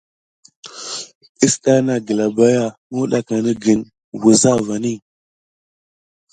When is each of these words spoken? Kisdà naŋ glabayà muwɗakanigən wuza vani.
Kisdà 1.37 1.73
naŋ 1.85 1.99
glabayà 2.07 2.65
muwɗakanigən 2.91 3.79
wuza 4.21 4.51
vani. 4.65 4.93